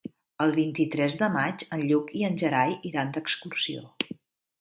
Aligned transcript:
El 0.43 0.51
vint-i-tres 0.53 1.17
de 1.19 1.27
maig 1.35 1.65
en 1.77 1.83
Lluc 1.91 2.09
i 2.21 2.23
en 2.29 2.39
Gerai 2.45 2.73
iran 2.93 3.13
d'excursió. 3.19 3.85